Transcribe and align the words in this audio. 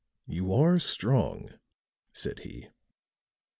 "You 0.25 0.51
are 0.53 0.79
strong," 0.79 1.51
said 2.11 2.39
he. 2.39 2.69